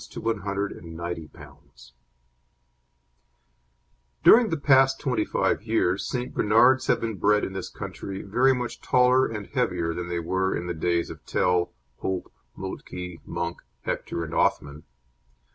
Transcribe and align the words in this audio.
During 0.01 0.33
the 0.33 1.29
past 4.57 4.99
twenty 4.99 5.23
five 5.25 5.61
years 5.61 6.07
St. 6.09 6.33
Bernards 6.33 6.87
have 6.87 6.99
been 7.01 7.17
bred 7.17 7.43
in 7.43 7.53
this 7.53 7.69
country 7.69 8.23
very 8.23 8.55
much 8.55 8.81
taller 8.81 9.27
and 9.27 9.45
heavier 9.45 9.93
than 9.93 10.09
they 10.09 10.19
were 10.19 10.55
in 10.55 10.65
the 10.65 10.73
days 10.73 11.11
of 11.11 11.23
Tell, 11.27 11.73
Hope, 11.97 12.33
Moltke, 12.57 13.19
Monk, 13.27 13.61
Hector, 13.81 14.23
and 14.23 14.33
Othman. 14.33 14.85